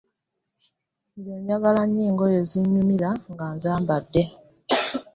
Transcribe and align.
Nze 1.17 1.33
njagala 1.41 1.81
nnyo 1.85 2.01
engoye 2.09 2.35
ezinyumira 2.43 3.09
nga 3.31 3.45
nzambade. 3.55 4.23